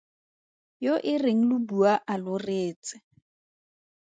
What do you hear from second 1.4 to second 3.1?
lo bua a lo reetse.